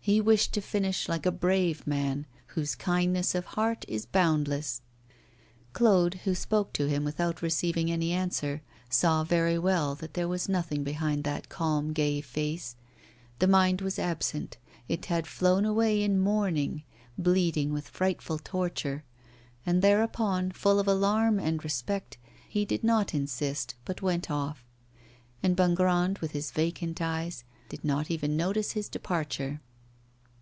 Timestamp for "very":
9.22-9.58